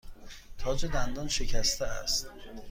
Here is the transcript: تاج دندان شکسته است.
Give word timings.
تاج 0.57 0.85
دندان 0.85 1.27
شکسته 1.27 1.85
است. 1.85 2.27